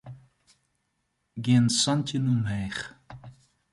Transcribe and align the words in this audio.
Gean 1.43 1.67
santjin 1.81 2.29
omheech. 2.33 2.81